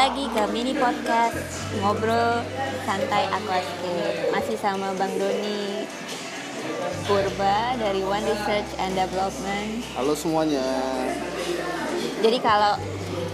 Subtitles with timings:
[0.00, 1.36] lagi ke mini podcast
[1.76, 2.40] ngobrol
[2.88, 5.84] santai aquascape masih sama Bang Doni
[7.04, 9.84] Purba dari One Research and Development.
[9.92, 10.64] Halo semuanya.
[12.24, 12.80] Jadi kalau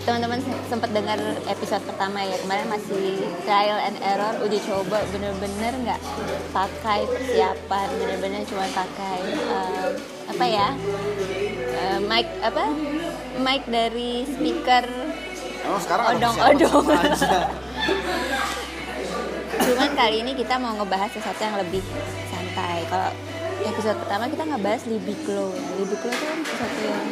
[0.03, 1.15] teman-teman sempat dengar
[1.47, 3.15] episode pertama ya kemarin masih
[3.47, 6.03] trial and error uji coba bener-bener nggak
[6.51, 9.19] pakai persiapan bener-bener cuma pakai
[9.55, 9.95] uh,
[10.35, 10.75] apa ya
[11.79, 12.65] uh, mic apa
[13.39, 14.87] mic dari speaker
[15.67, 17.31] Emang sekarang ada odong-odong aja?
[19.67, 21.83] cuman kali ini kita mau ngebahas sesuatu yang lebih
[22.31, 22.87] santai.
[22.87, 23.11] Kalau
[23.67, 27.07] episode pertama kita ngebahas libiklo libiklo itu kan sesuatu yang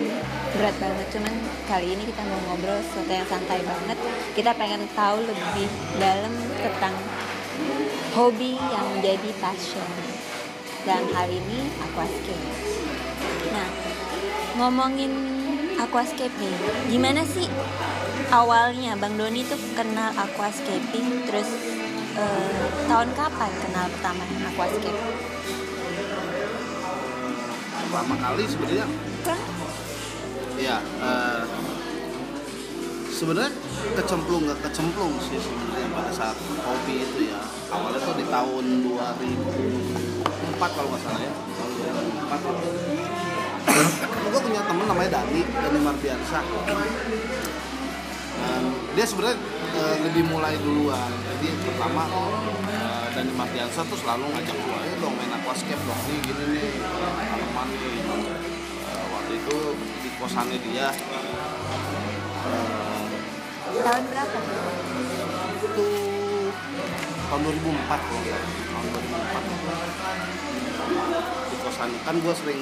[0.54, 1.06] berat banget.
[1.10, 1.34] Cuman
[1.66, 3.98] kali ini kita mau ngobrol sesuatu yang santai banget.
[4.38, 6.94] Kita pengen tahu lebih dalam tentang
[8.14, 9.90] hobi yang menjadi passion.
[10.86, 12.74] Dan hal ini aquascape
[13.54, 13.68] nah
[14.58, 15.12] ngomongin
[15.84, 16.54] aquascape nih
[16.88, 17.48] gimana sih
[18.32, 18.96] awalnya?
[18.96, 21.48] Bang Doni tuh kenal aquascaping terus
[22.16, 25.00] eh, tahun kapan kenal pertama aquascape
[27.84, 28.86] Pertama kali sebenarnya
[30.58, 31.42] ya eh,
[33.14, 33.54] sebenarnya
[33.94, 37.38] kecemplung nggak kecemplung sih sebenarnya pada saat hobi itu ya.
[37.70, 41.30] Awalnya tuh di tahun 2004 kalau nggak salah ya.
[41.30, 41.70] Tahun
[43.70, 44.03] 2004
[44.34, 46.42] gue punya temen namanya Dani Dani Mardiansyah
[48.34, 48.62] Dan
[48.98, 49.38] dia sebenarnya
[49.78, 51.06] eh, lebih mulai duluan.
[51.06, 52.02] Jadi pertama
[52.66, 56.82] eh, Dani Mardiansyah tuh selalu ngajak gue ayo dong main aquascape dong nih gini nih
[57.30, 58.02] tanaman nih.
[58.90, 59.56] Eh, waktu itu
[60.02, 60.90] di kosannya dia.
[60.90, 60.98] Eh,
[63.86, 64.38] tahun berapa?
[65.64, 65.86] itu
[67.30, 69.42] tahun 2004 kalau tahun 2004
[70.54, 70.63] di
[71.84, 72.60] kosan kan gue sering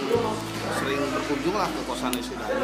[0.82, 2.58] sering berkunjung lah ke kosan si Dani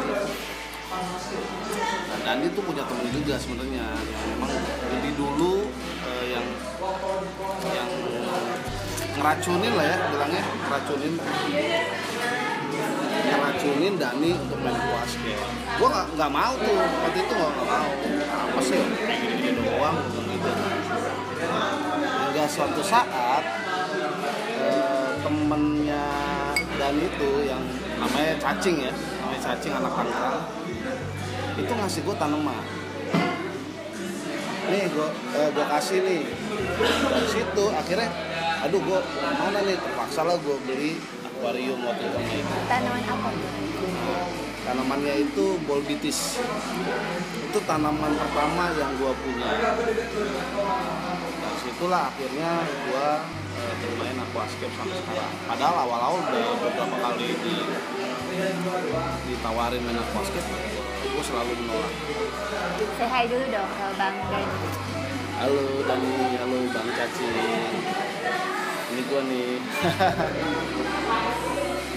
[2.11, 3.85] dan Dani tuh punya temen juga sebenarnya.
[3.95, 4.51] Yang memang
[4.91, 5.69] lebih dulu
[6.03, 6.45] eh, yang
[7.71, 7.91] yang
[9.15, 10.43] ngeracunin lah ya bilangnya.
[10.43, 11.13] Ngeracunin.
[13.23, 15.39] Ngeracunin Dani untuk main basket.
[15.79, 16.75] Gue nggak nggak mau tuh.
[16.75, 17.89] Waktu itu nggak nggak mau.
[18.49, 18.81] Apa sih?
[18.99, 19.95] Gini-gini doang.
[20.11, 20.51] Gitu
[22.39, 23.43] hingga suatu saat
[24.63, 25.78] eh, temennya
[26.89, 27.61] Dani itu yang
[28.01, 30.41] namanya cacing ya namanya cacing anak Tangerang.
[31.53, 32.65] Itu ngasih gue tanaman.
[34.73, 35.07] Nih gue
[35.37, 36.25] eh, gue kasih nih.
[37.13, 38.09] Dari situ akhirnya
[38.65, 39.77] aduh gue mana nih?
[39.77, 40.97] Terpaksa lah gue beli
[41.29, 42.57] akuarium waktu itu.
[42.65, 43.29] Tanaman apa?
[44.65, 46.41] Tanamannya itu bolbitis.
[47.37, 49.45] Itu tanaman pertama yang gua punya.
[49.77, 49.93] Dari
[51.61, 53.29] situlah akhirnya gua
[53.59, 55.33] eh, bermain aquascape sampai sekarang.
[55.45, 57.55] Padahal awal-awal udah beberapa kali di
[59.27, 60.47] ditawarin main aquascape
[61.11, 61.93] gua selalu menolak.
[62.95, 64.87] Say hi dulu dong ke Bang Dani
[65.39, 66.35] halo Dani.
[66.35, 67.23] Halo Bang Caci.
[68.91, 69.55] Ini gua nih.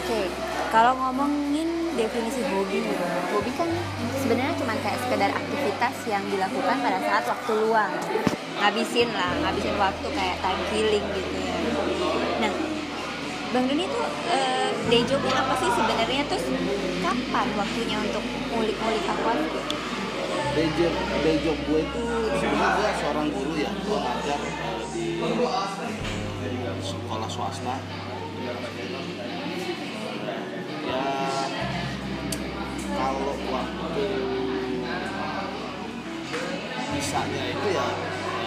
[0.03, 0.23] Oke,
[0.71, 1.69] kalau ngomongin
[1.99, 2.87] definisi hobi,
[3.35, 3.71] hobi kan
[4.19, 7.93] sebenarnya cuma kayak sekedar aktivitas yang dilakukan pada saat waktu luang,
[8.63, 11.52] ngabisin lah, ngabisin waktu kayak time killing gitu ya.
[13.53, 16.25] Bang Doni tuh eh, day jobnya apa sih sebenarnya?
[16.25, 16.49] Terus
[17.05, 19.77] kapan waktunya untuk ngulik-ngulik aquascape?
[20.53, 20.93] day job
[21.25, 22.03] day job gue itu
[22.37, 25.21] sebenarnya gue seorang guru ya gue ngajar eh,
[26.49, 27.77] di sekolah swasta.
[30.89, 31.05] Ya
[32.97, 34.07] kalau waktu
[36.97, 37.87] bisanya itu ya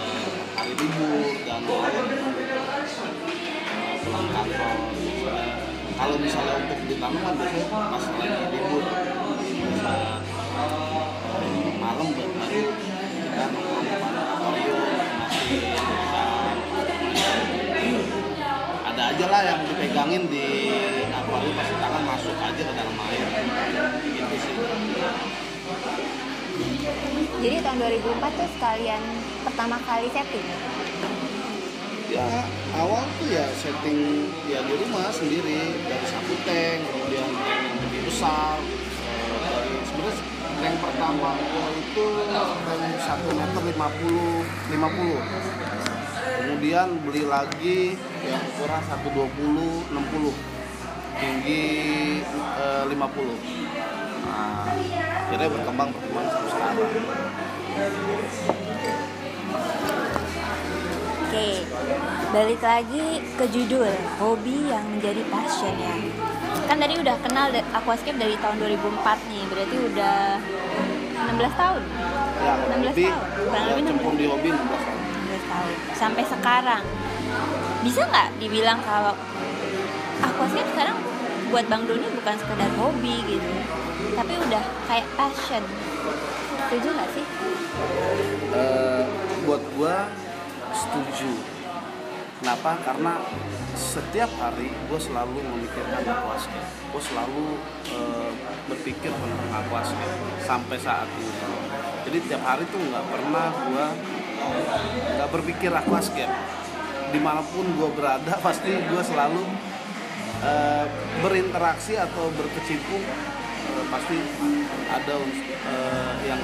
[0.01, 2.05] eh, hari libur dan lain
[4.05, 5.57] pulang kantor misalnya.
[5.97, 10.17] kalau misalnya untuk di tanaman biasanya pas lagi libur eh,
[11.81, 12.61] malam baru
[13.25, 14.79] kita nongkrong di akuarium
[15.17, 15.57] masih
[18.85, 20.45] ada aja lah yang dipegangin di
[21.09, 23.27] akuarium pasti tangan masuk aja ke dalam air
[24.05, 24.55] gitu sih
[27.35, 29.01] Jadi tahun 2004 tuh sekalian
[29.45, 30.74] pertama kali setting.
[32.15, 32.47] Ya
[32.79, 37.27] awal tuh ya setting ya di rumah sendiri dari satu tank kemudian
[37.83, 40.15] lebih besar eh, dari sebenarnya
[40.63, 41.35] tank pertama
[41.75, 42.05] itu
[43.03, 45.19] satu meter lima puluh lima puluh.
[46.35, 50.35] Kemudian beli lagi yang ukuran satu dua puluh enam puluh.
[51.19, 51.67] Tinggi
[52.31, 53.35] eh, lima puluh.
[54.23, 54.71] Nah
[55.27, 56.79] akhirnya berkembang berkembang sampai sekarang
[61.35, 61.67] Oke,
[62.31, 63.91] balik lagi ke judul
[64.23, 65.91] hobi yang menjadi passion ya.
[66.63, 70.39] Kan tadi udah kenal aquascape dari tahun 2004 nih, berarti udah
[71.35, 71.81] 16 tahun.
[72.39, 73.27] ya 16 lebih tahun.
[73.35, 76.83] Kurang lebih 16 cemplung di hobi 16 tahun 16 tahun sampai sekarang
[77.83, 79.11] bisa nggak dibilang kalau
[80.23, 80.95] aquascape sekarang
[81.51, 83.55] buat Bang Doni bukan sekedar hobi gitu
[84.15, 85.63] tapi udah kayak passion
[86.71, 87.27] setuju nggak sih
[88.55, 89.03] Eh,
[89.43, 90.07] buat gua
[90.85, 91.31] setuju.
[92.39, 92.77] Kenapa?
[92.85, 93.13] Karena
[93.75, 97.45] setiap hari gue selalu memikirkan aquascape gue selalu
[97.91, 98.31] eh,
[98.71, 100.15] berpikir tentang aquascape
[100.45, 101.35] sampai saat ini.
[102.05, 103.85] Jadi tiap hari tuh nggak pernah gue
[105.15, 106.29] nggak berpikir aquascape
[107.09, 109.41] di mana pun gue berada pasti gue selalu
[110.43, 110.85] eh,
[111.23, 113.03] berinteraksi atau berkecimpung
[113.73, 114.17] eh, pasti
[114.91, 115.15] ada
[115.71, 116.41] eh, yang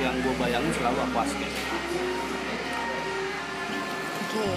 [0.00, 1.56] yang gue bayangin selalu aquascape
[4.32, 4.48] Oke.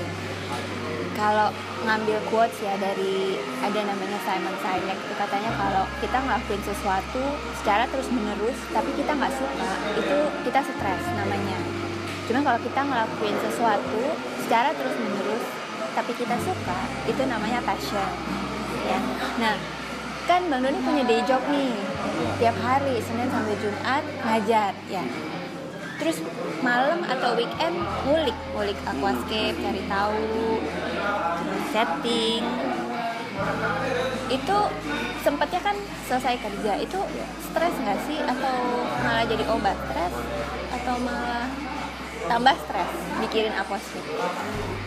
[1.19, 1.51] Kalau
[1.83, 7.23] ngambil quotes ya dari ada namanya Simon Sinek itu katanya kalau kita ngelakuin sesuatu
[7.59, 10.17] secara terus menerus tapi kita nggak suka itu
[10.47, 11.59] kita stres namanya.
[12.23, 14.01] Cuma kalau kita ngelakuin sesuatu
[14.47, 15.43] secara terus menerus
[15.91, 16.79] tapi kita suka
[17.11, 18.11] itu namanya passion.
[18.87, 18.99] Ya.
[19.43, 19.55] Nah,
[20.23, 21.75] kan Bang Doni punya day job nih
[22.39, 25.03] tiap hari Senin sampai Jumat ngajar ya
[25.95, 26.19] terus
[26.63, 27.75] malam atau weekend
[28.07, 28.37] ngulik.
[28.55, 30.25] Ngulik aquascape cari tahu
[31.73, 32.43] setting.
[34.31, 34.57] Itu
[35.23, 35.75] sempatnya kan
[36.07, 36.99] selesai kerja itu
[37.51, 38.19] stres nggak sih?
[38.23, 38.55] Atau
[39.03, 40.13] malah jadi obat stres?
[40.71, 41.47] Atau malah
[42.25, 44.07] tambah stres mikirin aquascape?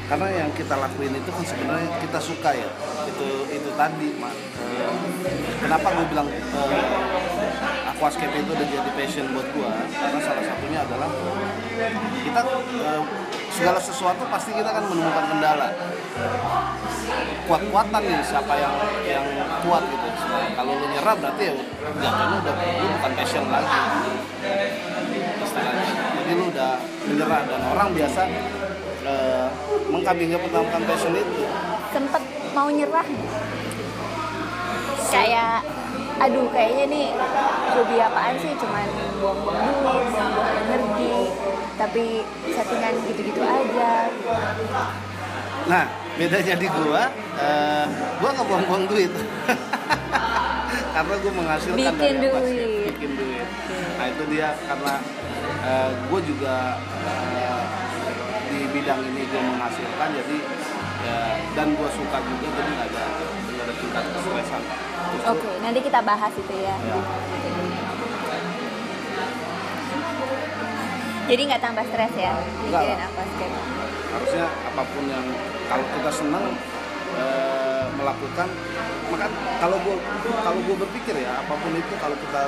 [0.09, 2.69] Karena yang kita lakuin itu kan sebenarnya kita suka ya.
[3.13, 4.33] Itu itu tadi mak
[4.79, 6.41] Eh, kenapa gue bilang eh,
[7.91, 11.11] aquascape itu udah jadi passion buat gue karena salah satunya adalah
[11.79, 13.03] kita eh,
[13.55, 15.69] segala sesuatu pasti kita kan menemukan kendala.
[17.49, 18.75] Kuat-kuatan nih siapa yang
[19.07, 19.27] yang
[19.65, 20.09] kuat gitu.
[20.59, 21.55] Kalau lu nyerah berarti ya
[22.03, 23.79] jatuhnya udah lu bukan passion lagi.
[26.19, 26.73] Jadi lu udah
[27.09, 28.21] menyerah dan orang biasa
[29.07, 29.47] eh,
[29.89, 31.43] mengkambing hitamkan passion itu.
[31.95, 32.23] Sempet
[32.53, 33.07] mau nyerah.
[35.09, 35.65] Kayak
[36.19, 37.07] aduh kayaknya nih
[37.73, 38.53] hobi apaan sih?
[38.59, 38.87] Cuman
[39.19, 41.17] buang-buang duit buang-buang energi
[41.79, 42.05] tapi
[42.51, 43.93] settingan gitu-gitu aja.
[45.69, 45.85] Nah
[46.19, 47.03] bedanya di gua
[47.39, 47.87] eh,
[48.19, 49.13] gua nggak buang-buang duit.
[50.99, 52.87] Karena gua menghasilkan Bikin dari aquascape, duit.
[52.91, 53.49] bikin duit.
[53.95, 54.95] Nah itu dia karena
[55.63, 56.57] eh, gua juga
[57.07, 57.63] eh,
[58.49, 60.37] di bidang ini gua menghasilkan jadi
[61.09, 63.05] ya, dan gua suka juga jadi nggak ada
[63.49, 64.63] nggak ada tingkat kesulitan
[65.33, 66.75] oke nanti kita bahas itu ya.
[66.85, 66.99] Ya.
[71.29, 72.33] jadi nggak tambah stres ya?
[72.33, 72.83] Nggak.
[72.85, 73.57] Mikirin aquascape
[74.09, 75.27] harusnya apa pun yang
[75.69, 76.45] kalau kita senang
[77.17, 78.49] eh, melakukan
[79.09, 79.27] maka
[79.61, 79.97] kalau gue
[80.45, 82.43] kalau gue berpikir ya apa pun itu kalau kita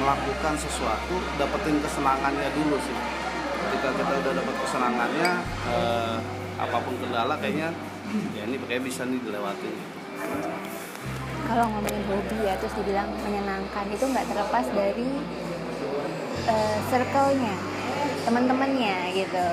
[0.00, 2.96] melakukan sesuatu dapetin kesenangannya dulu sih
[3.56, 5.30] ketika kita udah dapat kesenangannya
[5.72, 6.16] eh,
[6.56, 7.68] apa pun kendala kayaknya
[8.36, 9.74] ya ini kayak bisa nih dilewatin
[11.46, 15.10] kalau ngomongin hobi ya terus dibilang menyenangkan itu nggak terlepas dari
[16.48, 17.56] eh, circle-nya
[18.26, 19.46] teman-temannya gitu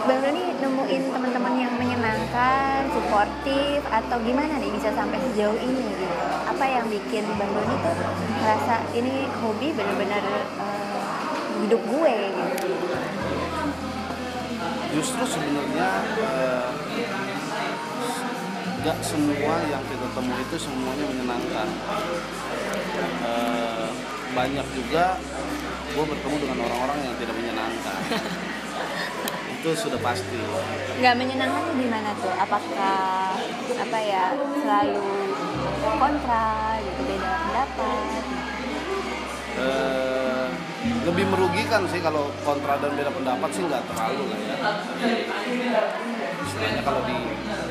[0.00, 6.08] Bang Doni nemuin teman-teman yang menyenangkan, suportif atau gimana nih bisa sampai sejauh ini gitu?
[6.48, 7.96] Apa yang bikin Bang Doni tuh
[8.40, 10.24] merasa ini hobi benar-benar
[10.56, 11.04] eh,
[11.68, 12.59] hidup gue gitu?
[14.90, 16.70] Justru sebenarnya eh,
[18.80, 21.68] nggak semua yang kita temui itu semuanya menyenangkan
[23.20, 23.88] Eh,
[24.32, 25.18] banyak juga
[25.90, 28.00] gue bertemu dengan orang-orang yang tidak menyenangkan
[29.60, 30.40] itu sudah pasti
[31.00, 32.32] Nggak menyenangkan tuh gimana tuh?
[32.32, 33.36] Apakah
[33.76, 35.04] apa ya selalu
[36.00, 38.22] kontra gitu beda pendapat?
[39.60, 39.99] Eh,
[41.00, 44.56] lebih merugikan sih kalau kontra dan beda pendapat sih nggak terlalu lah ya.
[46.44, 47.16] Istilahnya kalau di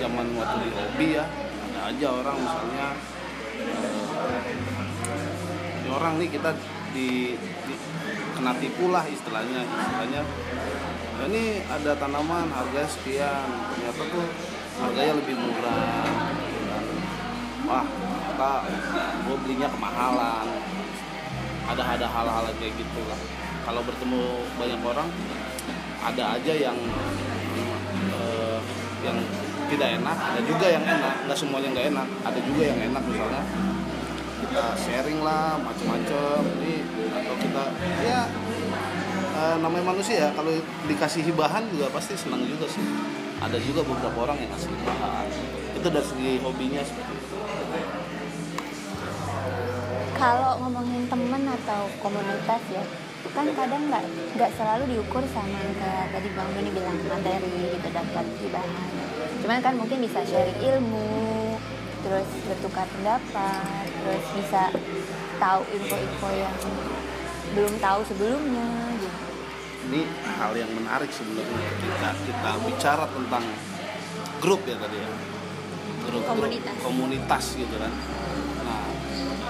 [0.01, 1.25] zaman waktu di hobi ya
[1.69, 2.88] ada aja orang misalnya
[4.17, 4.41] eh,
[5.77, 6.50] ini orang nih kita
[6.89, 7.81] di, di-
[8.33, 10.21] kena tipu lah istilahnya istilahnya.
[11.19, 13.45] "Ya ini ada tanaman harganya sekian
[13.75, 14.25] ternyata tuh
[14.79, 16.07] harganya lebih murah.
[17.67, 17.86] Wah
[18.31, 18.51] kita
[19.27, 20.48] gue belinya kemahalan
[21.69, 23.19] ada ada hal-hal kayak gitu lah.
[23.61, 24.21] Kalau bertemu
[24.57, 25.09] banyak orang
[26.01, 26.77] ada aja yang
[28.17, 28.59] eh,
[29.05, 29.17] yang
[29.69, 31.15] tidak enak ada juga yang enak.
[31.29, 33.03] Nggak semuanya nggak enak ada juga yang enak.
[33.05, 33.43] Misalnya
[34.39, 36.81] kita sharing lah macam-macam ini
[37.13, 37.63] atau kita
[38.01, 38.19] ya
[39.38, 40.29] eh, namanya manusia ya.
[40.33, 40.49] Kalau
[40.89, 42.81] dikasih hibahan juga pasti senang juga sih.
[43.39, 45.25] Ada juga beberapa orang yang ngasih hibahan.
[45.77, 47.38] Itu dari segi hobinya seperti itu
[50.19, 52.83] Kalau ngomongin temen atau komunitas ya,
[53.31, 54.03] kan kadang nggak
[54.35, 58.89] nggak selalu diukur sama kayak tadi bang Doni bilang materi gitu dapat bahan
[59.39, 61.55] cuman kan mungkin bisa sharing ilmu
[62.03, 64.71] terus bertukar pendapat terus bisa
[65.39, 66.55] tahu info-info yang
[67.55, 68.67] belum tahu sebelumnya
[68.99, 69.19] gitu.
[69.89, 70.01] Ini
[70.38, 71.65] hal yang menarik sebenarnya.
[71.81, 73.41] Ketika kita bicara tentang
[74.38, 75.09] grup ya tadi ya.
[76.05, 76.75] Grup Komunitas.
[76.77, 77.89] grup, komunitas gitu kan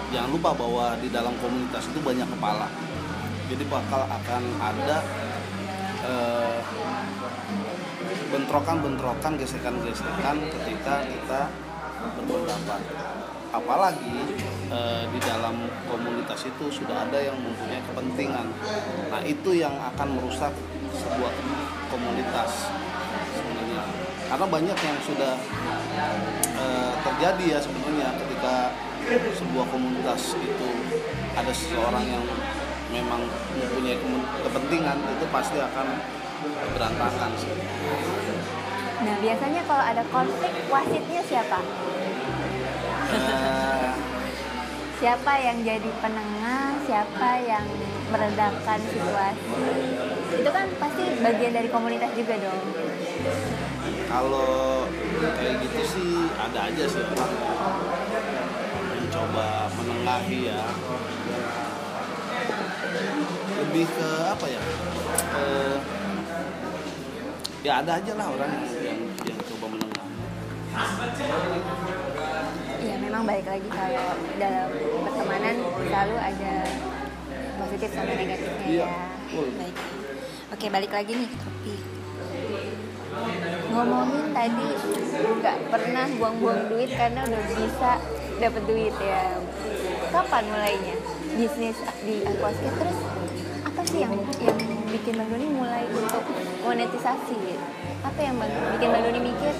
[0.10, 2.68] jangan lupa bahwa di dalam komunitas itu banyak kepala.
[3.50, 4.98] Jadi bakal akan ada
[6.06, 6.60] eh,
[8.30, 11.42] bentrokan-bentrokan gesekan-gesekan ketika kita
[12.26, 12.82] berpendapat.
[13.50, 14.18] Apalagi
[14.70, 18.48] eh, di dalam komunitas itu sudah ada yang mempunyai kepentingan.
[19.10, 20.54] Nah itu yang akan merusak
[20.94, 21.34] sebuah
[21.90, 22.70] komunitas
[23.34, 23.82] sebenarnya.
[24.30, 25.34] Karena banyak yang sudah
[26.54, 28.56] eh, terjadi ya sebenarnya ketika
[29.08, 30.70] sebuah komunitas itu
[31.34, 32.26] ada seseorang yang
[32.90, 33.22] memang
[33.56, 33.98] mempunyai
[34.44, 35.88] kepentingan itu pasti akan
[36.74, 37.54] berantakan sih.
[39.00, 41.60] Nah biasanya kalau ada konflik wasitnya siapa?
[43.10, 43.90] Eh,
[45.00, 47.66] siapa yang jadi penengah siapa yang
[48.10, 49.46] meredakan situasi?
[50.36, 52.62] Itu kan pasti bagian dari komunitas juga dong.
[54.10, 54.90] Kalau
[55.22, 57.04] kayak gitu sih ada aja sih.
[57.06, 57.34] orang
[59.20, 60.64] mencoba menengahi ya.
[63.60, 64.62] Lebih ke apa ya?
[65.36, 65.76] Eh,
[67.68, 70.08] ya ada aja lah orang yang yang, coba menengah
[72.80, 74.70] ya memang balik lagi kalau dalam
[75.04, 76.54] pertemanan selalu ada
[77.60, 78.92] positif sama negatifnya Iya, ya.
[79.28, 79.48] betul.
[79.60, 79.76] baik.
[80.56, 81.82] Oke balik lagi nih ke topik
[83.70, 84.70] ngomongin tadi
[85.40, 87.92] nggak pernah buang-buang duit karena udah bisa
[88.42, 89.38] dapet duit ya.
[90.10, 90.96] Kapan mulainya?
[91.38, 92.76] Bisnis di aquascape.
[92.82, 93.00] Terus
[93.64, 94.58] apa sih yang yang
[94.90, 96.24] bikin bang Doni mulai untuk
[96.66, 97.36] monetisasi?
[97.38, 97.66] Gitu
[98.00, 99.54] apa yang bang, bikin bang Doni mikir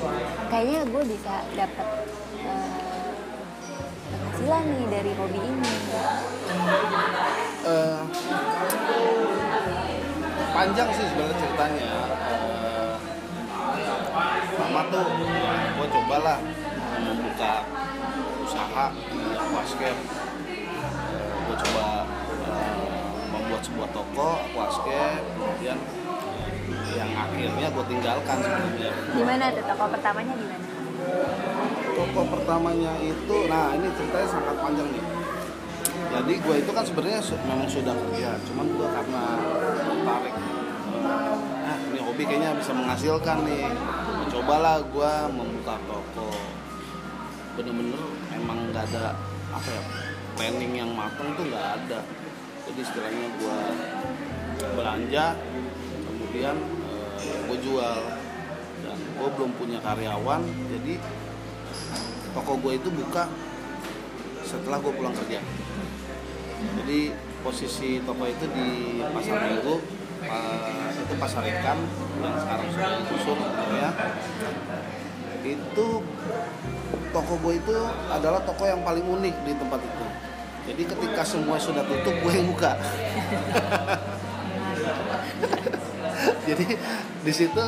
[0.48, 1.88] kayaknya gue bisa dapet
[2.48, 2.70] eh,
[4.10, 5.74] penghasilan nih dari hobi ini.
[7.60, 8.02] Eh,
[10.56, 11.84] panjang sih sebenarnya ceritanya.
[11.84, 12.59] Eh,
[14.70, 15.06] pertama tuh?
[15.82, 16.38] Gue cobalah
[17.02, 17.54] membuka
[18.46, 18.86] usaha
[19.34, 20.02] aquascape.
[21.50, 21.86] Gue coba
[22.30, 22.74] eh,
[23.34, 25.78] membuat sebuah toko aquascape kemudian
[26.94, 28.92] yang akhirnya gue tinggalkan sebenarnya.
[29.18, 29.64] Gimana tuh?
[29.66, 30.58] Toko pertamanya gimana
[31.90, 35.04] toko pertamanya itu nah ini ceritanya sangat panjang nih.
[36.10, 39.24] Jadi gue itu kan sebenarnya memang sudah kerja cuman gue karena
[39.84, 40.36] tertarik.
[41.66, 43.68] Ah ini hobi kayaknya bisa menghasilkan nih
[44.50, 46.34] cobalah gue membuka toko.
[47.54, 48.02] Bener-bener
[48.34, 49.14] emang nggak ada
[49.54, 49.82] apa ya
[50.34, 52.02] planning yang matang tuh nggak ada.
[52.66, 53.58] Jadi istilahnya gue
[54.74, 55.38] belanja
[56.02, 56.58] kemudian
[57.22, 57.98] gue jual.
[58.82, 60.98] Dan gue belum punya karyawan jadi
[62.34, 63.30] toko gue itu buka
[64.42, 65.46] setelah gue pulang kerja.
[66.58, 67.14] Jadi
[67.46, 69.78] posisi toko itu di pasar minggu
[71.10, 71.82] itu pasar ikan
[72.22, 73.38] sekarang sudah digusur
[73.74, 73.90] ya.
[75.42, 76.06] Itu
[77.10, 77.74] toko gue itu
[78.14, 80.06] adalah toko yang paling unik di tempat itu.
[80.70, 82.78] Jadi ketika semua sudah tutup gue yang buka.
[86.46, 86.78] Jadi
[87.26, 87.66] di situ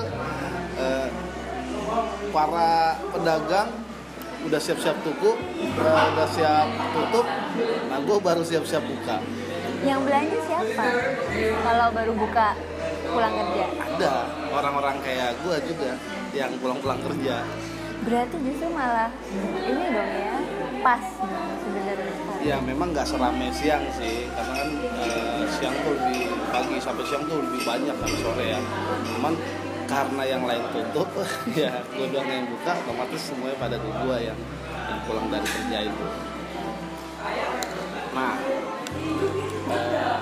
[0.78, 1.10] eh,
[2.30, 3.74] para pedagang
[4.46, 5.34] udah siap-siap tuku
[5.82, 7.26] eh, udah siap tutup.
[7.90, 9.18] Nah gue baru siap-siap buka.
[9.82, 10.86] Yang belanja siapa?
[11.66, 12.54] Kalau baru buka
[13.12, 13.66] pulang kerja?
[13.76, 14.16] Ada.
[14.52, 15.92] Orang-orang kayak gue juga
[16.32, 17.44] yang pulang-pulang kerja.
[18.02, 19.14] Berarti justru malah
[19.70, 20.34] ini dong ya
[20.82, 21.04] pas
[21.62, 22.14] sebenarnya.
[22.42, 24.26] Ya memang nggak serame siang sih.
[24.34, 24.70] Karena kan
[25.06, 28.60] eh, siang tuh lebih pagi sampai siang tuh lebih banyak sampai sore ya.
[29.06, 29.34] Cuman
[29.86, 31.08] karena yang lain tutup
[31.62, 34.40] ya gue doang yang buka otomatis semuanya pada ke gue yang,
[34.88, 36.06] yang pulang dari kerja itu.
[38.16, 38.34] Nah
[39.70, 40.18] eh,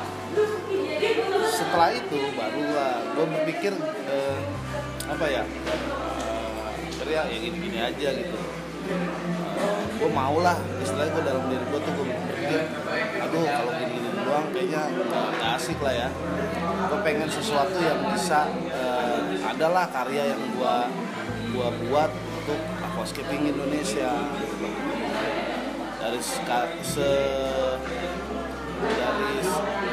[1.49, 2.17] setelah itu
[3.19, 3.75] gue berpikir
[4.07, 4.39] eh,
[5.11, 5.43] apa ya
[7.03, 8.37] eh, ya yang gini-gini aja gitu.
[9.99, 12.61] Gue mau lah istilahnya gue dalam diri gue tuh gue berpikir
[13.19, 14.81] aduh kalau gini-gini doang kayaknya
[15.35, 16.07] nggak asik lah ya.
[16.87, 20.75] Gue pengen sesuatu yang bisa eh, adalah karya yang gue
[21.49, 24.15] gua buat untuk aquascaping Indonesia.
[25.99, 27.11] Dari se
[28.79, 29.33] dari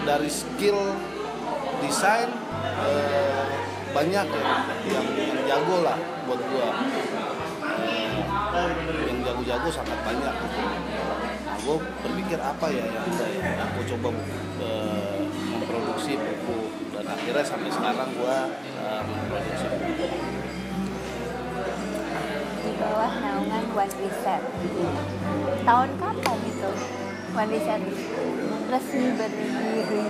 [0.06, 0.78] dari skill
[1.82, 3.44] desain eh,
[3.94, 4.44] banyak ya
[4.90, 6.68] yang, yang jago lah buat gua.
[7.76, 8.72] Eh,
[9.06, 10.34] yang jago-jago sangat banyak
[11.46, 14.08] nah gue berpikir apa ya yang ada ya aku coba
[14.64, 15.16] eh,
[15.66, 16.58] memproduksi buku.
[16.94, 18.38] Dan akhirnya sampai sekarang gue
[18.80, 20.06] uh, memproduksi buku.
[22.62, 24.42] Di bawah naungan One Reset.
[25.66, 26.70] Tahun kapan itu?
[27.34, 27.80] One Reset.
[28.66, 30.04] Resmi berdiri?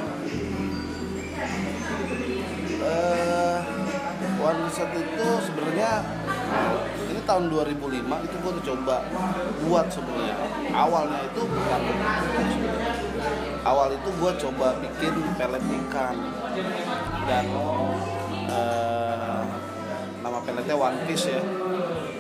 [2.82, 3.58] Uh,
[4.40, 6.06] One Reset itu sebenarnya
[7.10, 8.96] ini tahun 2005 itu gue coba
[9.66, 10.36] buat sebenarnya
[10.70, 11.80] awalnya itu bukan
[13.66, 16.16] awal itu gue coba bikin pelet ikan.
[17.26, 17.44] Dan
[18.46, 19.42] uh,
[20.22, 21.42] nama peletnya One Piece ya.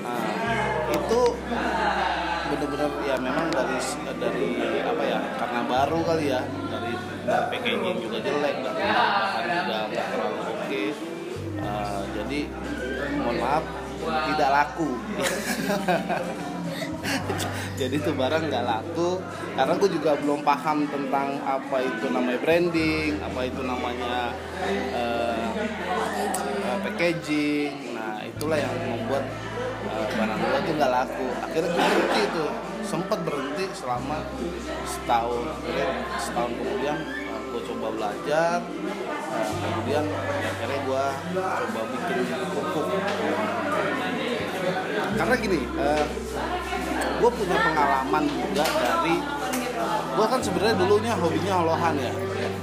[0.02, 0.26] Nah
[0.90, 1.20] itu
[2.76, 3.78] bener-bener ya memang dari
[4.20, 6.92] dari apa ya karena baru kali ya dari,
[7.24, 10.52] packaging juga jelek dan bahan juga nggak terlalu oke.
[10.60, 10.88] Okay.
[11.64, 12.40] uh, jadi
[13.16, 13.64] mohon maaf
[14.28, 14.88] tidak laku.
[17.76, 19.20] Jadi itu barang nggak laku
[19.52, 24.32] karena gue juga belum paham tentang apa itu namanya branding apa itu namanya
[24.96, 25.48] uh,
[26.66, 27.94] uh, packaging.
[27.94, 29.28] Nah itulah yang membuat
[29.92, 31.28] uh, barang gue tuh nggak laku.
[31.44, 32.44] Akhirnya gue itu
[32.86, 34.22] sempat berhenti selama
[34.86, 35.42] setahun.
[36.22, 42.18] Setahun kemudian uh, gue coba belajar uh, kemudian ya, akhirnya gue coba bikin
[42.54, 42.86] pupuk.
[45.18, 46.04] Karena gini uh,
[47.18, 49.16] gue punya pengalaman juga dari
[50.16, 52.12] gue kan sebenarnya dulunya hobinya holohan ya.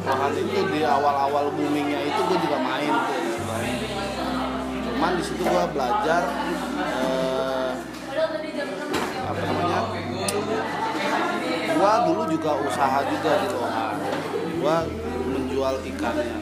[0.03, 3.21] Holohan itu di awal-awal boomingnya itu gue juga main tuh
[4.93, 6.23] cuman di situ gue belajar
[9.23, 9.79] apa namanya
[11.83, 13.99] gue dulu juga usaha juga di lohan
[14.55, 14.77] gue
[15.35, 16.37] menjual ikannya.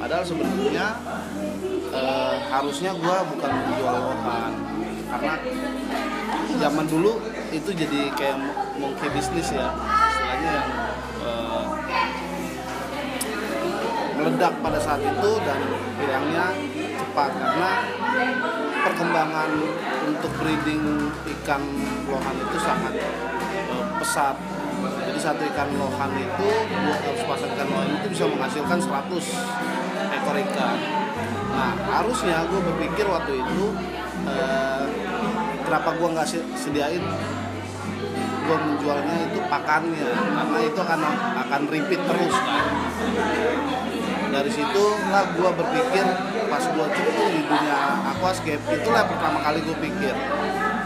[0.00, 0.96] Padahal sebenarnya
[1.92, 4.52] uh, harusnya gue bukan menjual lohan
[5.12, 5.34] karena
[6.56, 7.20] zaman dulu
[7.52, 8.40] itu jadi kayak
[8.80, 9.68] monkey bisnis ya.
[9.76, 10.70] Istilahnya yang
[11.20, 11.64] uh,
[14.16, 15.60] meledak pada saat itu dan
[16.00, 16.56] hilangnya
[17.04, 17.30] cepat.
[17.36, 17.70] Karena
[18.80, 19.50] perkembangan
[20.08, 21.60] untuk breeding ikan
[22.08, 22.96] lohan itu sangat
[23.76, 24.55] uh, pesat
[25.16, 30.76] jadi satu ikan lohan itu buat sepasang ikan lohan itu bisa menghasilkan 100 ekor ikan.
[31.56, 33.64] Nah harusnya gue berpikir waktu itu
[34.28, 34.84] uh,
[35.64, 36.28] kenapa gue nggak
[36.60, 37.00] sediain?
[38.44, 40.04] Gue menjualnya itu pakannya
[40.36, 41.00] karena itu akan
[41.48, 42.64] akan repeat terus kan.
[44.36, 46.04] Dari situ lah gue berpikir
[46.52, 47.78] pas gue cemplung di dunia
[48.12, 50.12] aquascape itulah pertama kali gue pikir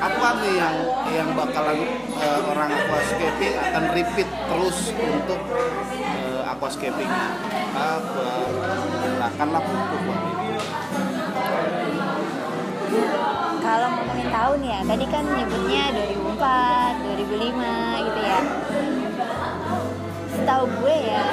[0.01, 0.77] apa nih yang
[1.13, 1.85] yang bakalan
[2.17, 7.11] uh, orang aquascaping akan repeat terus untuk uh, aquascaping?
[7.11, 8.33] Gue
[9.21, 10.03] gunakanlah pupuk
[13.61, 18.41] kalau ngomongin tahun ya tadi kan nyebutnya 2004 2005 gitu ya
[20.51, 21.25] setahu gue ya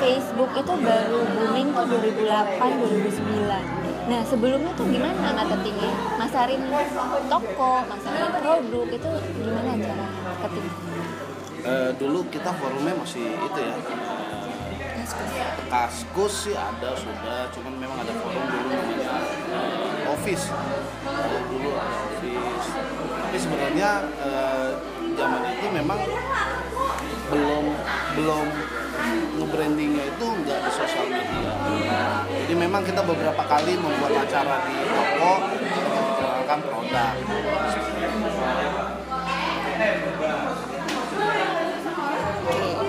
[0.00, 5.92] Facebook itu baru booming tuh 2008 2009 nah sebelumnya tuh gimana marketingnya?
[6.16, 6.64] Masarin
[7.28, 10.66] toko masarin produk itu gimana cara marketing?
[11.62, 13.76] Uh, dulu kita forumnya masih itu ya
[15.68, 17.52] kaskus sih ada sudah.
[17.52, 19.08] Cuman memang ada forum dulu namanya
[19.52, 20.48] uh, office.
[21.52, 22.68] Dulu ada office.
[23.20, 24.68] Tapi sebenarnya uh,
[25.12, 26.00] zaman itu memang
[27.32, 27.64] belum
[28.16, 28.46] belum
[29.40, 31.54] nge-brandingnya itu nggak di sosial media.
[32.28, 35.32] Jadi memang kita beberapa kali membuat acara di toko
[36.52, 37.14] memperkenalkan produk.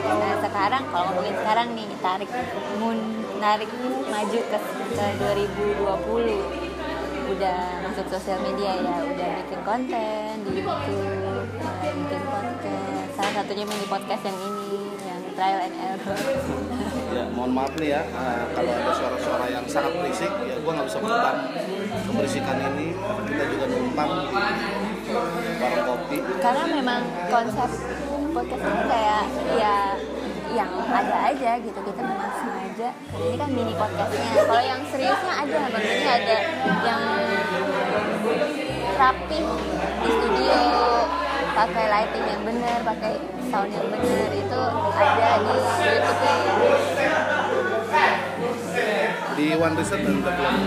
[0.03, 2.29] Nah sekarang kalau ngomongin sekarang nih tarik
[2.77, 2.97] mun
[3.39, 3.69] narik
[4.07, 4.57] maju ke,
[4.95, 6.73] ke 2020
[7.33, 12.42] udah masuk sosial media ya udah bikin konten di YouTube bikin podcast
[13.33, 16.17] salah satunya mini podcast yang ini yang trial and error.
[17.09, 20.85] Ya mohon maaf nih ya uh, kalau ada suara-suara yang sangat berisik ya gue nggak
[20.85, 21.37] bisa meredam
[22.13, 22.93] keberisikan ini
[23.25, 24.27] kita juga numpang di
[25.57, 26.17] warung kopi.
[26.45, 27.01] Karena memang
[27.33, 27.69] konsep
[28.37, 29.23] podcast ini kayak
[29.57, 29.75] ya
[30.53, 32.89] yang ada aja gitu kita memang sengaja.
[33.17, 34.29] Ini kan mini podcastnya.
[34.45, 36.37] Kalau yang seriusnya ada maksudnya ada
[36.85, 37.01] yang
[38.93, 39.39] rapi
[40.05, 40.61] di studio
[41.53, 43.13] pakai lighting yang benar pakai
[43.53, 44.61] sound yang benar itu
[44.97, 45.53] ada di
[45.85, 46.33] YouTube ya
[49.33, 50.57] di One Reset dan belum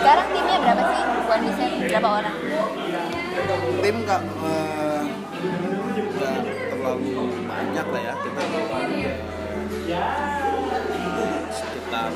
[0.00, 1.02] sekarang timnya berapa sih?
[1.28, 2.36] One Reset berapa orang?
[3.80, 5.04] Tim nggak uh,
[6.72, 7.08] terlalu
[7.48, 8.14] banyak lah ya.
[8.20, 8.42] Kita
[11.52, 12.10] sekitar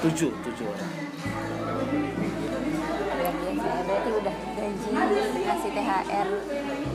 [0.00, 0.90] tujuh tujuh orang
[3.90, 4.90] berarti udah gaji
[5.42, 6.28] kasih THR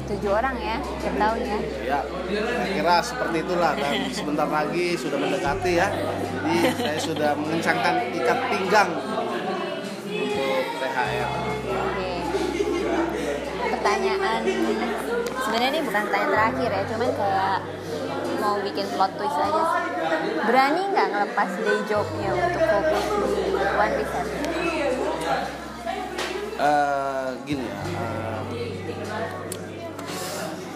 [0.06, 1.60] tujuh orang ya tiap tahun ya?
[1.84, 2.00] Ya
[2.32, 3.72] saya kira seperti itulah.
[3.76, 5.88] Dan sebentar lagi sudah mendekati ya.
[5.92, 8.90] Jadi saya sudah mengencangkan ikat pinggang
[10.08, 11.30] untuk THR
[11.68, 12.12] oke.
[13.76, 14.42] Pertanyaan
[15.36, 17.58] sebenarnya ini bukan pertanyaan terakhir ya cuman kayak
[18.40, 19.86] mau bikin plot twist aja sih.
[20.48, 23.36] Berani nggak ngelepas day jobnya untuk fokus di
[23.76, 24.45] One Reset
[26.56, 28.40] Eh, gini ya eh,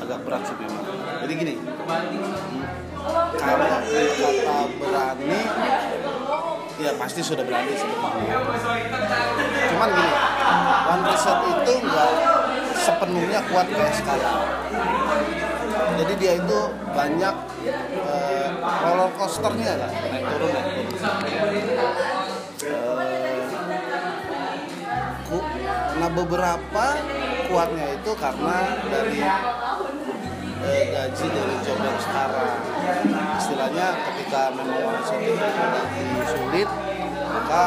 [0.03, 0.83] agak berat sih memang.
[1.23, 1.53] Jadi gini
[3.39, 5.39] kalau kata berani
[6.83, 8.35] ya pasti sudah berani sebenarnya
[9.71, 10.11] cuman gini
[10.83, 12.11] one reset itu nggak
[12.75, 14.39] sepenuhnya kuat kayak sekarang.
[15.95, 16.59] Jadi dia itu
[16.91, 17.35] banyak
[18.03, 18.49] eh,
[18.83, 21.88] roller coasternya lah naik turun naik turun
[26.23, 26.85] beberapa
[27.47, 28.57] kuatnya itu karena
[28.91, 29.19] dari
[30.67, 32.59] eh, gaji dari job yang sekarang.
[33.39, 36.69] Istilahnya ketika memang itu lagi sulit
[37.29, 37.63] maka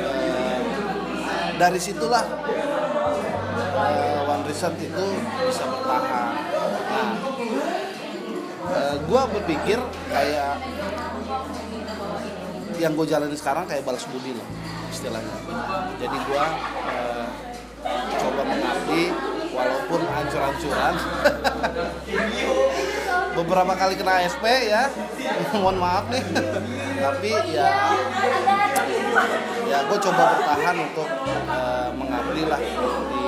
[0.00, 0.58] eh,
[1.60, 2.24] dari situlah
[3.76, 5.06] eh, one reset itu
[5.44, 6.32] bisa bertahan.
[6.88, 7.10] Nah
[8.72, 10.56] eh, gua berpikir kayak
[12.74, 14.48] yang gue jalanin sekarang kayak balas budi lah
[14.90, 15.36] istilahnya.
[16.02, 16.44] Jadi gua
[16.90, 17.13] eh,
[18.18, 19.04] coba mengabdi
[19.54, 20.94] walaupun ancur-ancuran
[23.34, 24.88] beberapa kali kena SP ya.
[25.52, 26.22] Mohon maaf nih.
[27.04, 27.70] Tapi ya
[29.68, 31.08] ya gue coba bertahan untuk
[31.50, 33.22] eh, mengabdi lah di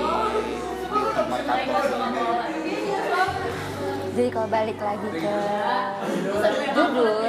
[0.86, 1.84] di tempat kantor
[4.16, 5.36] Jadi kalau balik lagi ke
[6.72, 7.20] judul,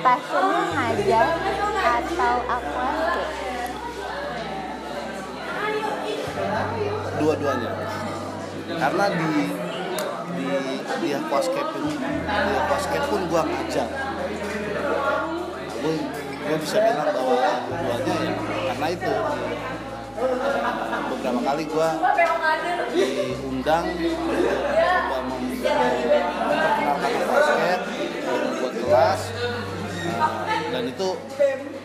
[0.00, 1.28] passionnya ngajar
[1.76, 3.09] atau aquascape?
[7.16, 7.70] Dua-duanya.
[8.70, 9.30] Karena di
[10.30, 10.46] di
[11.00, 13.88] di aquascape ini di aquascape pun gua ngajar
[15.80, 15.94] gue
[16.40, 18.34] gue bisa bilang bahwa dua-duanya ya.
[18.70, 19.12] Karena itu
[21.10, 21.88] beberapa kali gua
[22.94, 27.84] diundang mem- memperkenalkan aquascape
[28.60, 29.20] buat kelas
[30.70, 31.08] dan itu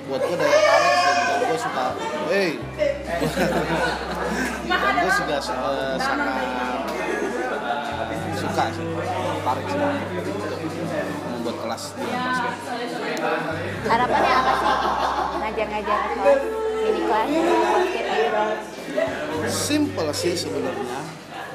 [0.06, 1.86] buat gue daya tarik sih dan gue suka.
[2.30, 2.52] Hey.
[4.70, 5.96] Dan gue juga eh, sangat eh,
[8.38, 8.86] suka sih.
[9.46, 9.80] Tarik sih
[11.26, 12.54] membuat kelas di basket.
[13.86, 14.74] Harapannya apa sih?
[15.42, 16.42] Ngajar-ngajar kelas
[16.86, 17.56] mini kelas itu?
[19.46, 21.02] simple sih sebenarnya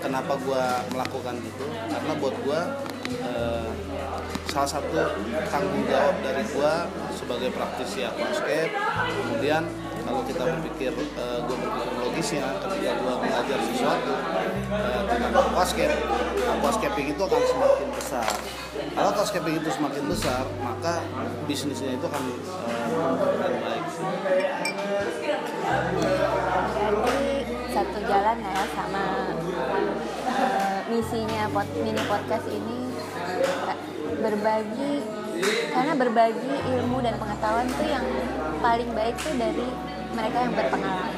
[0.02, 1.66] kenapa gue melakukan itu.
[1.70, 2.60] Karena buat gue
[3.14, 3.70] eh,
[4.50, 4.98] salah satu
[5.46, 6.74] tanggung jawab dari gue
[7.30, 8.74] sebagai praktisi aquascape
[9.06, 9.62] kemudian
[10.02, 14.14] kalau kita berpikir eh, gue berpikir logisnya ketika gue mengajar sesuatu
[14.74, 15.94] eh, tentang aquascape
[16.58, 18.26] aquascaping itu akan semakin besar.
[18.90, 21.06] Kalau aquascaping itu semakin besar maka
[21.46, 22.34] bisnisnya itu akan eh,
[23.14, 23.84] dengan baik
[26.82, 27.22] Berarti
[27.70, 29.04] satu jalan ya sama
[30.34, 31.42] eh, misinya
[31.78, 32.90] mini podcast ini
[33.70, 33.78] eh,
[34.18, 35.19] berbagi
[35.70, 38.04] karena berbagi ilmu dan pengetahuan tuh yang
[38.60, 39.68] paling baik tuh dari
[40.12, 41.14] mereka yang berpengalaman.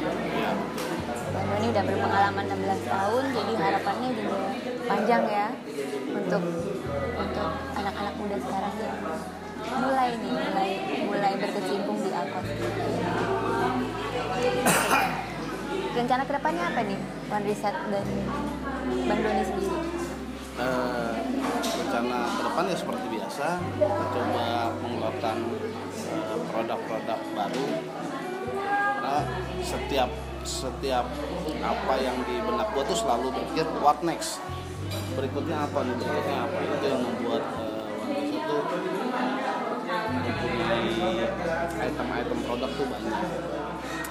[1.33, 4.39] Bang Doni udah berpengalaman 16 tahun, jadi harapannya juga
[4.85, 5.47] panjang ya
[6.13, 6.43] untuk
[7.17, 8.99] untuk anak-anak muda sekarang yang
[9.73, 10.71] mulai nih, mulai
[11.09, 12.49] mulai berkecimpung di akos.
[15.93, 16.99] Rencana ke depannya apa nih,
[17.33, 18.07] One Reset dan
[19.09, 19.79] Bang Doni sendiri?
[20.53, 21.12] Eh,
[21.93, 25.37] rencana ke depan ya seperti biasa kita coba mengeluarkan
[25.93, 27.67] eh, produk-produk baru.
[28.97, 29.17] Karena
[29.61, 30.09] setiap
[30.41, 31.05] setiap
[31.61, 34.41] apa yang di benak gua tuh selalu berpikir what next?
[35.21, 35.93] Berikutnya apa nih?
[36.01, 36.57] Berikutnya apa?
[36.65, 37.45] Itu yang membuat
[38.09, 38.57] Piece itu
[39.93, 40.89] mempunyai
[41.77, 43.21] item-item produk tuh banyak.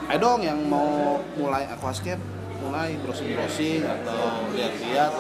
[0.06, 2.22] Ayo dong yang mau mulai aquascape
[2.62, 5.12] mulai browsing-browsing atau lihat-lihat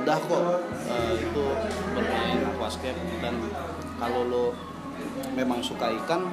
[0.00, 0.42] mudah kok
[0.88, 1.44] eh, itu
[1.92, 3.36] bermain aquascape dan
[4.00, 4.44] kalau lo
[5.36, 6.24] memang suka ikan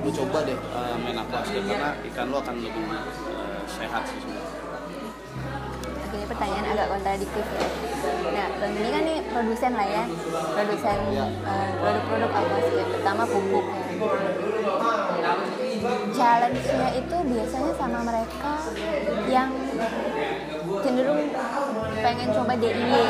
[0.00, 4.48] lo coba deh eh, main aquascape karena ikan lo akan lebih eh, sehat sih sebenarnya.
[6.10, 7.68] Ini pertanyaan agak kontradiktif ya.
[8.30, 10.04] Nah, Bang ini kan nih produsen lah ya,
[10.56, 11.26] produsen Ya.
[11.28, 13.84] eh, produk-produk aquascape, terutama pupuknya.
[16.10, 18.52] Challenge-nya itu biasanya sama mereka
[19.28, 19.52] yang
[20.82, 21.20] cenderung
[22.00, 23.04] pengen coba DIY.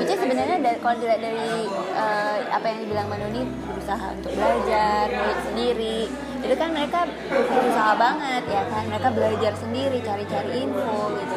[0.00, 5.12] Which sebenarnya dari, kalau dilihat dari eh, apa yang dibilang Bang Doni berusaha untuk belajar,
[5.44, 6.08] sendiri,
[6.40, 8.88] itu kan mereka berusaha banget ya kan?
[8.88, 11.36] Mereka belajar sendiri cari-cari info gitu.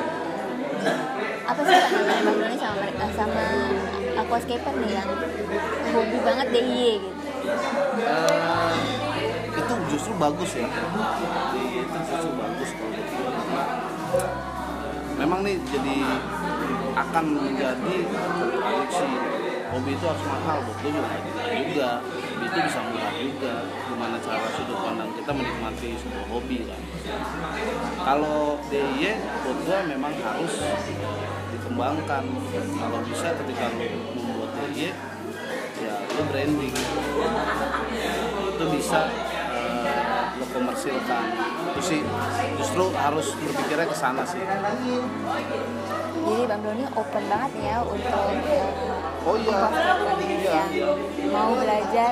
[1.43, 3.45] Apa sih pandangan Bang Doni sama mereka sama
[4.23, 5.09] aquascaper nih yang
[5.91, 7.19] hobi banget DIY gitu?
[7.99, 8.75] Eh,
[9.59, 10.71] itu justru bagus ya.
[10.71, 13.63] Itu justru bagus kalau karena
[15.23, 15.95] memang nih jadi
[16.99, 19.07] akan menjadi kontradiksi
[19.71, 21.03] hobi itu harus mahal buat juga.
[21.63, 21.91] Juga.
[22.43, 23.53] Itu bisa murah juga.
[23.87, 26.81] Gimana cara sudut pandang kita menikmati sebuah hobi kan?
[28.03, 29.15] Kalau DIY
[29.47, 30.53] buat gue memang harus
[31.55, 32.23] dikembangkan.
[32.53, 33.87] Kalau bisa ketika lo
[34.19, 34.91] membuat DIY
[35.87, 36.75] ya lo branding.
[38.53, 39.01] Itu bisa
[40.43, 41.25] eh, lo komersilkan
[41.71, 42.01] itu sih
[42.59, 44.43] justru harus berpikirnya ke sana sih.
[46.23, 48.67] Jadi Bang Doni open banget ya untuk eh,
[49.23, 49.59] oh iya.
[50.19, 52.11] iya yang mau belajar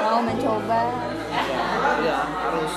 [0.00, 0.80] mau mencoba.
[2.00, 2.72] Iya harus.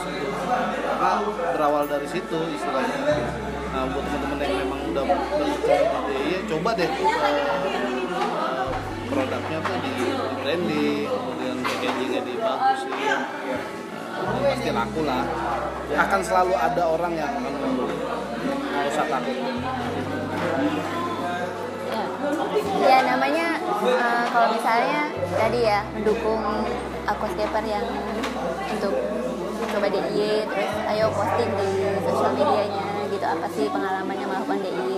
[0.45, 1.11] Karena
[1.55, 2.99] berawal dari situ istilahnya.
[3.75, 8.67] Nah buat teman-teman yang memang udah di DIY coba deh eh, eh,
[9.11, 10.07] produknya tuh di, di
[10.39, 12.33] branding kemudian packagingnya di
[14.65, 15.21] pasti laku lah.
[15.93, 17.53] Akan selalu ada orang yang akan
[18.65, 19.37] nggak usah takut
[21.85, 22.05] ya,
[22.81, 23.47] ya namanya
[23.85, 25.01] eh, kalau misalnya
[25.37, 26.41] tadi ya mendukung
[27.05, 27.85] aquascaper yang
[28.73, 28.93] untuk
[29.69, 31.69] coba DIY terus ayo posting di
[32.01, 34.97] sosial medianya gitu apa sih pengalamannya melakukan DIY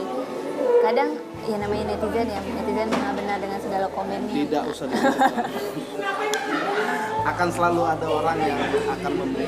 [0.80, 1.10] kadang
[1.44, 4.32] ya namanya netizen ya netizen benar-benar dengan segala komennya.
[4.32, 4.88] Tidak usah.
[7.28, 9.48] akan selalu ada orang yang akan memberi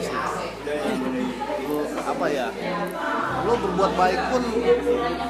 [1.69, 2.47] lu apa ya?
[3.47, 4.43] Lu berbuat baik pun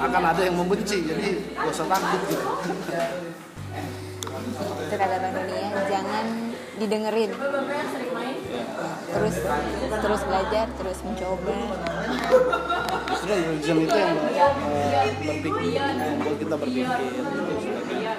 [0.01, 2.47] akan ada yang membenci jadi gak usah takut gitu.
[4.89, 6.25] Itu kata Bang Doni ya jangan
[6.79, 7.31] didengerin.
[9.09, 9.35] Terus
[9.99, 11.57] terus belajar terus mencoba.
[13.13, 14.17] Justru religion itu yang
[14.73, 18.13] eh, berpikir membuat kita berpikir gitu istilahnya.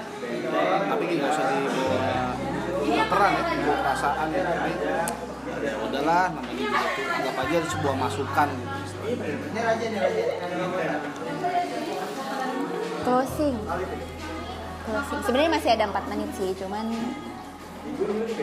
[0.90, 2.30] tapi nggak usah dibawa
[2.94, 4.42] baperan ya perasaan ya.
[4.46, 4.72] Tapi
[5.61, 8.72] ya udahlah namanya itu anggap aja sebuah masukan gitu.
[13.00, 13.57] Closing.
[14.87, 15.20] Closing.
[15.26, 16.87] Sebenarnya masih ada 4 menit sih cuman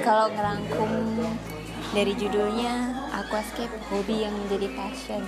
[0.02, 0.92] kalau ngerangkum
[1.96, 2.74] dari judulnya
[3.16, 5.24] aquascape hobi yang menjadi passion.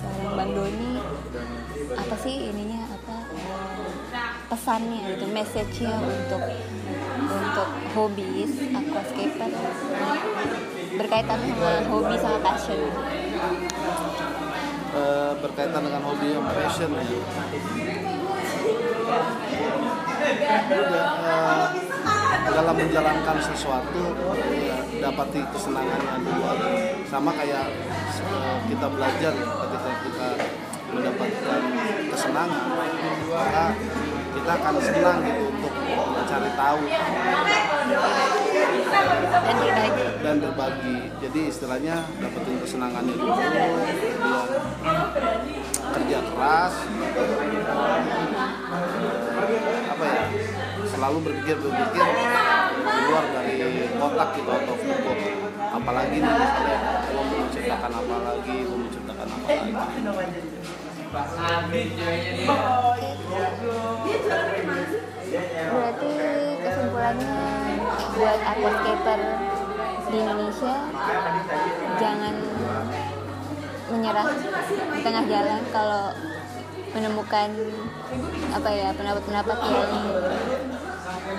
[0.00, 1.02] Seorang Bang Doni
[1.92, 3.16] apa sih ininya apa?
[4.48, 6.42] Pesannya gitu message-nya untuk
[7.20, 9.50] untuk hobis aquascaper
[10.98, 12.78] berkaitan sama hobi sama passion.
[14.94, 17.02] Eh, berkaitan dengan hobi yang passion ya.
[20.74, 21.66] Udah, eh,
[22.44, 24.02] dalam menjalankan sesuatu
[24.54, 26.44] ya, dapati kesenangannya dulu
[27.10, 27.66] sama kayak
[28.22, 30.28] eh, kita belajar ya, ketika kita
[30.94, 31.60] mendapatkan
[32.10, 32.64] kesenangan
[33.34, 33.66] maka
[34.34, 36.80] kita akan senang gitu untuk mencari tahu.
[39.44, 40.04] Dan berbagi.
[40.24, 40.96] Dan berbagi.
[41.22, 43.72] Jadi istilahnya dapetin kesenangannya dulu kemudian
[45.94, 46.74] kerja keras.
[49.94, 50.24] Apa ya?
[50.84, 52.06] Selalu berpikir berpikir
[52.84, 53.54] di luar dari
[53.98, 55.18] kotak gitu atau cukup
[55.74, 56.78] apalagi nih misalnya
[57.10, 59.74] mau menciptakan apa lagi gue menciptakan apa lagi
[65.34, 66.12] Berarti
[66.62, 67.38] kesimpulannya
[68.14, 69.20] buat aquascaper
[70.10, 70.74] di Indonesia
[71.98, 72.34] jangan
[73.90, 74.28] menyerah
[74.94, 76.04] di tengah jalan kalau
[76.94, 77.48] menemukan
[78.54, 79.90] apa ya pendapat-pendapat yang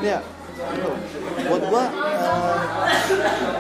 [0.04, 0.94] ya betul.
[1.48, 2.60] buat gua eh,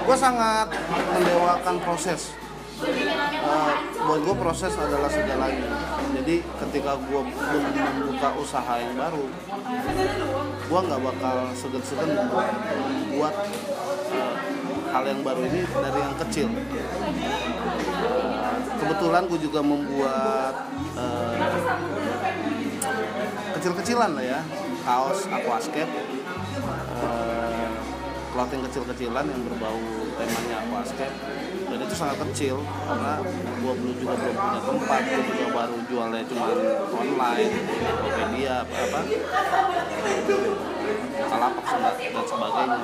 [0.03, 0.67] gua sangat
[1.15, 2.35] mendewakan proses
[2.75, 5.71] Eh, buat gue proses adalah segalanya.
[6.11, 9.25] Jadi ketika gue membuka usaha yang baru
[10.65, 12.51] gue nggak bakal segan-segan membuat
[14.11, 14.35] eh,
[14.91, 16.47] hal yang baru ini dari yang kecil.
[18.75, 20.55] Kebetulan gue juga membuat
[20.99, 21.35] eh,
[23.55, 24.39] kecil-kecilan lah ya.
[24.83, 25.89] Kaos aquascape
[28.35, 29.79] clothing kecil-kecilan yang berbau
[30.19, 31.15] temanya aquascape
[31.71, 33.23] dan itu sangat kecil karena
[33.63, 36.47] gua belum juga belum punya tempat gua juga baru jualnya cuma
[36.99, 38.99] online di Tokopedia apa apa
[41.25, 42.77] kalapak dan sebagainya.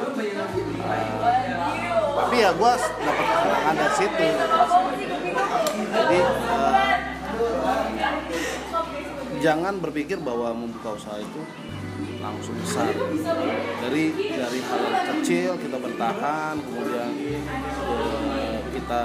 [0.87, 1.53] Eh,
[2.15, 4.27] tapi ya gua dapat kesenangan dari situ.
[5.91, 6.95] Jadi eh,
[9.43, 11.41] jangan berpikir bahwa membuka usaha itu
[12.21, 12.93] langsung besar.
[13.81, 14.83] Dari dari hal
[15.17, 17.11] kecil kita bertahan kemudian
[18.37, 19.03] eh, kita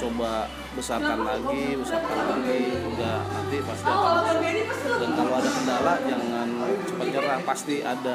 [0.00, 2.60] coba besarkan lagi besarkan lagi.
[2.84, 4.38] Hingga nanti pasti akan
[4.86, 6.48] dan kalau ada kendala jangan
[6.84, 7.38] cepat nyerah.
[7.44, 8.14] Pasti ada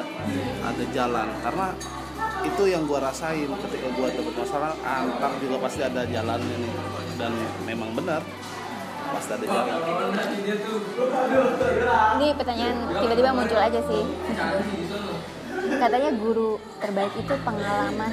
[0.62, 1.28] ada jalan.
[1.42, 1.68] Karena
[2.42, 6.74] itu yang gua rasain ketika gua dapat masalah antar juga pasti ada jalannya nih.
[7.18, 7.32] Dan
[7.66, 8.22] memang benar
[9.42, 10.12] jalan
[12.18, 14.02] Ini pertanyaan tiba-tiba muncul aja sih.
[15.72, 18.12] Katanya guru terbaik itu pengalaman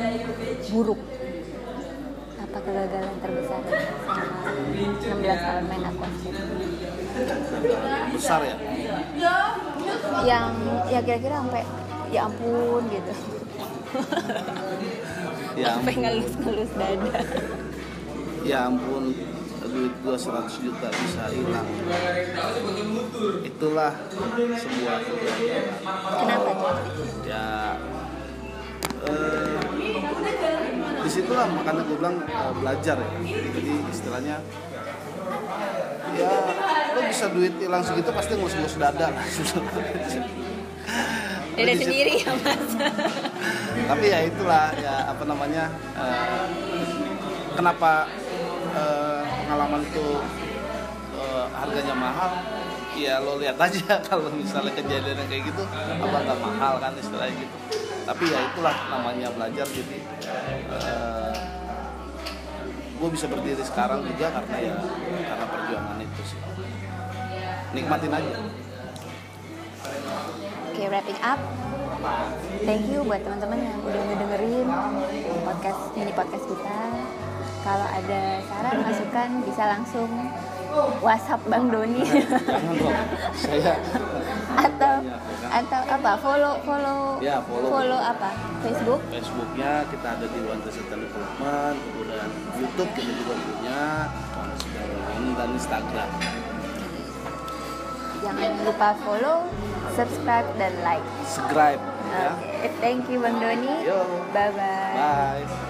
[0.71, 0.99] buruk.
[2.39, 6.39] Apa kegagalan terbesar selama 16 tahun main aquascape?
[8.09, 8.55] besar ya
[10.23, 10.45] Yang
[10.87, 11.63] ya kira-kira sampai
[12.09, 13.13] ya ampun gitu.
[15.59, 17.11] ya sampai ngelus-ngelus dada.
[18.47, 19.03] ya ampun
[19.79, 21.67] duit gua 100 juta bisa hilang.
[23.41, 23.91] Itulah
[24.59, 25.63] sebuah kegagalan
[26.19, 26.69] Kenapa
[27.23, 27.45] ya
[28.99, 29.57] eh,
[30.99, 33.09] di situlah makanya gue bilang eh, belajar ya.
[33.55, 34.37] Jadi istilahnya
[36.11, 36.31] ya
[36.91, 39.23] lo bisa duit hilang segitu pasti ngelus-ngelus dada lah.
[41.55, 42.71] Dada Di situ- sendiri ya mas.
[43.83, 46.43] tapi ya itulah ya apa namanya eh,
[47.51, 48.07] kenapa
[48.71, 49.08] eh,
[49.69, 50.07] pengalaman itu
[51.13, 52.31] eh, harganya mahal
[52.97, 55.63] ya lo lihat aja kalau misalnya kejadian kayak gitu
[56.01, 57.57] apa nggak mahal kan istilahnya gitu
[58.09, 59.97] tapi ya itulah namanya belajar jadi
[62.99, 64.75] gue bisa berdiri sekarang juga karena ya
[65.29, 66.39] karena perjuangan itu sih
[67.77, 68.35] nikmatin aja
[70.69, 71.39] Oke, wrapping up.
[72.63, 74.67] Thank you buat teman-teman yang udah ngedengerin
[75.43, 76.79] podcast mini podcast kita.
[77.59, 80.09] Kalau ada saran masukan bisa langsung
[81.01, 82.05] WhatsApp Bang Doni
[83.33, 83.73] saya
[84.55, 84.95] atau
[85.49, 87.97] atau apa follow follow Ya, follow.
[87.97, 88.29] apa
[88.61, 93.81] Facebook Facebooknya kita ada di One Desa Development, kemudian YouTube kita juga punya,
[95.35, 96.09] dan Instagram.
[98.19, 99.47] jangan lupa follow
[99.95, 101.81] subscribe dan like Subscribe
[102.13, 102.35] ya.
[102.35, 104.05] Oke, thank you Bang Doni Yo.
[104.31, 104.95] bye bye
[105.41, 105.68] Bye.